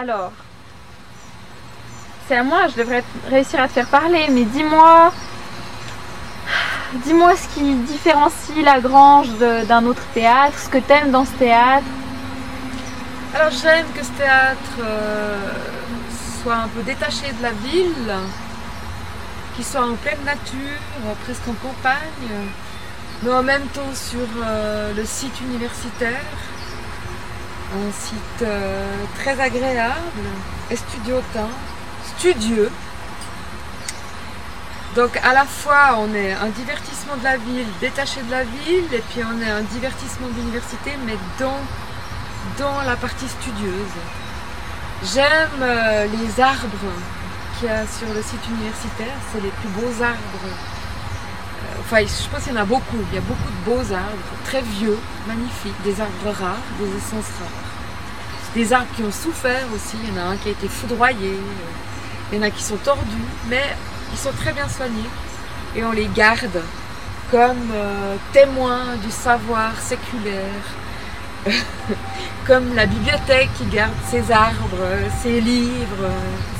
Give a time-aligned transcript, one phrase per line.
[0.00, 0.30] Alors,
[2.28, 5.12] c'est à moi, je devrais réussir à te faire parler, mais dis-moi,
[7.04, 11.84] dis-moi ce qui différencie la Grange d'un autre théâtre, ce que t'aimes dans ce théâtre.
[13.34, 15.36] Alors j'aime que ce théâtre euh,
[16.44, 18.14] soit un peu détaché de la ville,
[19.56, 20.78] qu'il soit en pleine nature,
[21.24, 22.46] presque en campagne,
[23.24, 26.22] mais en même temps sur euh, le site universitaire,
[27.74, 30.26] un site euh, très agréable,
[30.70, 31.48] estudiotin,
[32.16, 32.70] studieux.
[34.96, 38.92] Donc à la fois on est un divertissement de la ville, détaché de la ville,
[38.92, 41.58] et puis on est un divertissement d'université, mais dans
[42.58, 43.96] dans la partie studieuse.
[45.04, 46.90] J'aime euh, les arbres
[47.58, 50.46] qu'il y a sur le site universitaire, c'est les plus beaux arbres.
[50.46, 53.92] Euh, enfin, je pense qu'il y en a beaucoup, il y a beaucoup de beaux
[53.92, 57.67] arbres, très vieux, magnifiques, des arbres rares, des essences rares.
[58.54, 61.38] Des arbres qui ont souffert aussi, il y en a un qui a été foudroyé,
[62.32, 63.62] il y en a qui sont tordus, mais
[64.12, 65.08] ils sont très bien soignés
[65.76, 66.62] et on les garde
[67.30, 70.64] comme euh, témoins du savoir séculaire,
[72.46, 74.86] comme la bibliothèque qui garde ses arbres,
[75.22, 76.10] ses livres,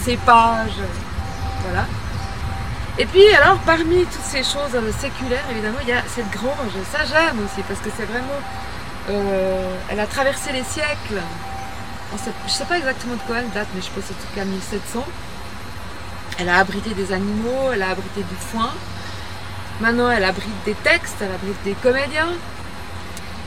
[0.03, 0.83] ses pages.
[1.62, 1.86] Voilà.
[2.98, 6.77] Et puis alors parmi toutes ces choses séculaires, évidemment, il y a cette grange.
[6.92, 8.41] Ça j'aime aussi parce que c'est vraiment...
[9.11, 11.22] Euh, elle a traversé les siècles.
[12.16, 14.44] Je ne sais pas exactement de quoi elle date, mais je pense en tout cas
[14.44, 15.04] 1700.
[16.38, 18.70] Elle a abrité des animaux, elle a abrité du foin.
[19.80, 22.32] Maintenant, elle abrite des textes, elle abrite des comédiens.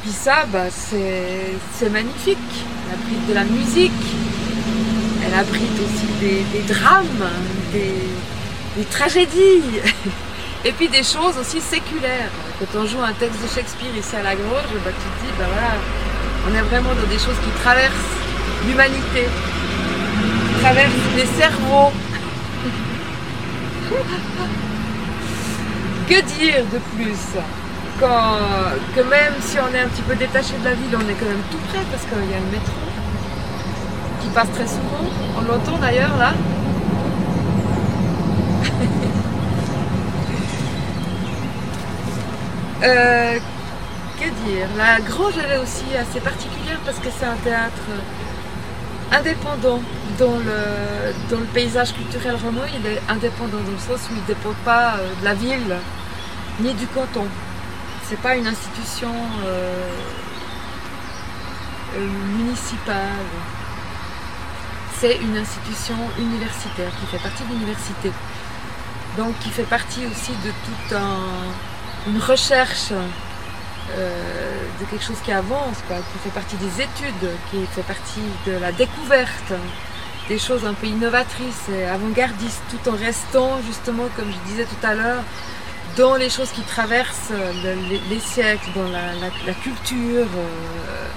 [0.02, 2.38] Puis ça, bah, c'est magnifique.
[2.88, 3.92] Elle abrite de la musique,
[5.26, 7.30] elle abrite aussi des, drames,
[7.72, 9.64] des, tragédies,
[10.66, 12.32] et puis des choses aussi séculaires.
[12.60, 15.34] Quand on joue un texte de Shakespeare ici à la Grange, bah, tu te dis,
[15.38, 15.74] bah voilà,
[16.48, 18.21] on est vraiment dans des choses qui traversent
[18.68, 19.28] l'humanité,
[20.48, 21.92] qui traversent les cerveaux.
[26.08, 27.42] que dire de plus?
[28.96, 31.26] Que même si on est un petit peu détaché de la ville, on est quand
[31.26, 32.74] même tout près parce qu'il y a le métro
[34.22, 35.06] qui passe très souvent.
[35.38, 36.34] On l'entend d'ailleurs là.
[42.84, 43.38] Euh,
[44.20, 44.68] que dire?
[44.76, 47.84] La Grange elle est aussi assez particulière parce que c'est un théâtre
[49.12, 49.82] indépendant
[50.18, 52.68] dans le, dans le paysage culturel romain.
[52.74, 55.76] Il est indépendant dans le sens où il ne dépend pas euh, de la ville
[56.60, 57.28] ni du canton
[58.12, 59.14] c'est pas une institution
[59.46, 59.90] euh,
[61.96, 63.26] euh, municipale.
[65.00, 68.12] C'est une institution universitaire qui fait partie de l'université.
[69.18, 71.00] Donc qui fait partie aussi de toute
[72.08, 72.92] une recherche
[73.98, 78.72] de quelque chose qui avance, qui fait partie des études, qui fait partie de la
[78.72, 79.54] découverte,
[80.28, 84.86] des choses un peu innovatrices et avant-gardistes, tout en restant justement, comme je disais tout
[84.88, 85.24] à l'heure,
[85.98, 87.76] dans les choses qui traversent euh,
[88.10, 91.08] les, siècles, dans la, culture euh,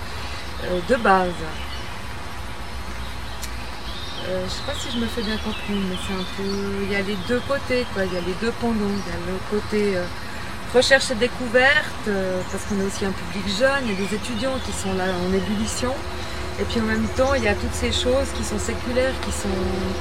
[0.64, 1.30] euh, de base.
[4.26, 6.82] je ne sais pas si je me fais bien comprendre, mais c'est un peu.
[6.82, 8.04] Il y a les deux côtés, quoi.
[8.04, 8.96] Il y a les deux pendants.
[9.06, 9.98] Il y a le côté
[10.74, 12.08] recherche et découverte,
[12.50, 15.04] parce qu'on est aussi un public jeune, il y a des étudiants qui sont là
[15.24, 15.94] en ébullition.
[16.60, 19.32] Et puis en même temps, il y a toutes ces choses qui sont séculaires, qui,
[19.32, 19.48] sont,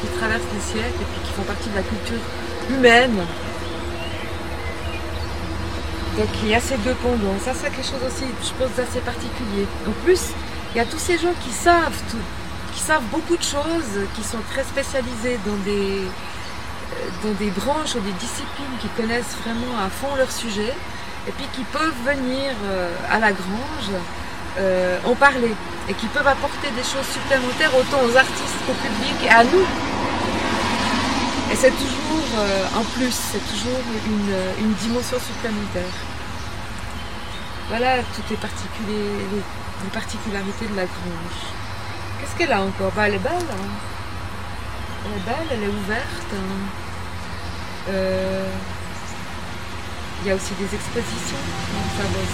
[0.01, 2.21] qui traversent les siècles et puis qui font partie de la culture
[2.69, 3.17] humaine.
[6.17, 7.39] Donc il y a ces deux pendants.
[7.43, 9.65] Ça, c'est quelque chose aussi, je pense, d'assez particulier.
[9.87, 10.29] En plus,
[10.73, 12.21] il y a tous ces gens qui savent tout,
[12.73, 16.09] qui savent beaucoup de choses, qui sont très spécialisés dans des, euh,
[17.23, 20.73] dans des branches ou des disciplines qui connaissent vraiment à fond leur sujet,
[21.27, 23.91] et puis qui peuvent venir euh, à la grange
[24.59, 25.53] euh, en parler,
[25.89, 29.65] et qui peuvent apporter des choses supplémentaires autant aux artistes qu'au public et à nous.
[31.51, 32.03] Et c'est toujours
[32.35, 35.93] euh, en plus, c'est toujours une, dimension supplémentaire.
[37.69, 41.39] Voilà toutes les, les, particularités de la grange.
[42.19, 42.91] Qu'est-ce qu'elle a encore?
[42.95, 43.33] Bah, Elle est belle.
[43.33, 43.69] Hein.
[45.05, 46.33] Elle est belle, elle est ouverte.
[46.33, 46.82] Hein.
[47.89, 48.49] Euh,
[50.21, 51.37] il y a aussi des expositions.
[51.85, 52.19] Enfin, bon,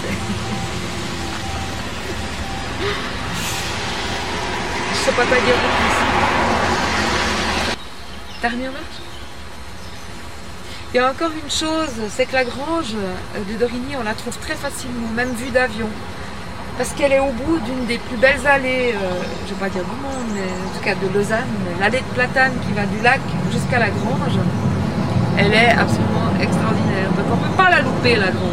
[4.92, 5.94] Je sais pas quoi dire plus.
[8.42, 9.00] Dernier match
[10.92, 12.96] il y a encore une chose, c'est que la grange
[13.48, 15.86] de Dorigny, on la trouve très facilement, même vue d'avion.
[16.78, 19.68] Parce qu'elle est au bout d'une des plus belles allées, euh, je ne vais pas
[19.68, 21.46] dire du monde, mais en tout cas de Lausanne,
[21.78, 23.20] l'allée de Platane qui va du lac
[23.52, 24.38] jusqu'à la grange.
[25.42, 27.08] Elle est absolument extraordinaire.
[27.16, 28.50] Donc on ne peut pas la louper, la grange.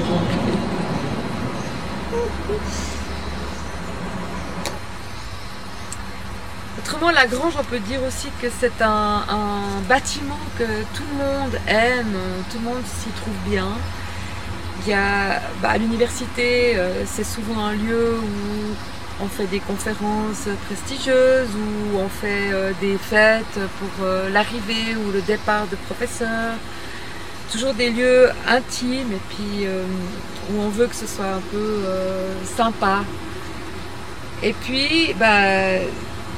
[6.79, 10.63] Autrement, la Grange, on peut dire aussi que c'est un, un bâtiment que
[10.95, 12.15] tout le monde aime,
[12.49, 13.67] tout le monde s'y trouve bien.
[14.85, 18.73] Il y a, bah, à l'université, euh, c'est souvent un lieu où
[19.21, 25.11] on fait des conférences prestigieuses, où on fait euh, des fêtes pour euh, l'arrivée ou
[25.11, 26.55] le départ de professeurs.
[27.51, 29.83] Toujours des lieux intimes et puis euh,
[30.51, 31.83] où on veut que ce soit un peu
[32.45, 33.03] sympa.
[34.43, 35.79] Et puis, bah,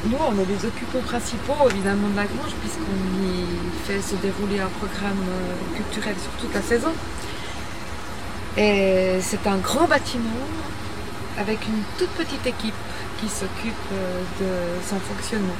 [0.06, 4.62] nous, on est les occupants principaux évidemment de la grange puisqu'on y fait se dérouler
[4.62, 5.26] un programme
[5.76, 6.94] culturel sur toute la saison.
[8.58, 10.46] Et c'est un grand bâtiment
[11.38, 12.76] avec une toute petite équipe
[13.20, 15.58] qui s'occupe euh, de son fonctionnement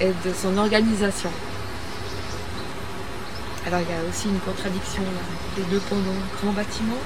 [0.00, 1.30] et de son organisation.
[3.66, 6.96] Alors il y a aussi une contradiction là, deux pendant grand bâtiment,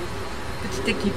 [0.62, 1.14] petite équipe.